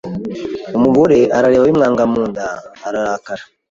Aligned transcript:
Umugore 0.77 1.17
ararebabimwanga 1.37 2.03
mu 2.11 2.21
nda 2.29 2.47
ararakara 2.87 3.43